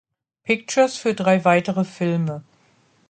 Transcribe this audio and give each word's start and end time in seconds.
Pictures 0.45 0.97
für 0.97 1.13
drei 1.13 1.45
weitere 1.45 1.83
Filme. 1.83 2.43